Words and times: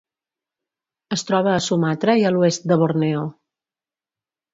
Es 1.15 1.23
troba 1.27 1.51
a 1.55 1.59
Sumatra 1.65 2.15
i 2.21 2.25
a 2.29 2.31
l'oest 2.37 2.65
de 2.73 2.79
Borneo. 2.85 3.27